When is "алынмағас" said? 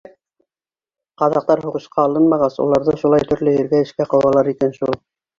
2.07-2.57